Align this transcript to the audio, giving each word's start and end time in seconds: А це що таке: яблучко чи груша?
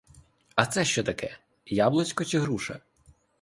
А 0.55 0.65
це 0.65 0.85
що 0.85 1.03
таке: 1.03 1.37
яблучко 1.65 2.25
чи 2.25 2.39
груша? 2.39 2.79